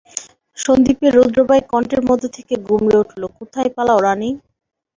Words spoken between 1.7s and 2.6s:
কণ্ঠের মধ্যে থেকে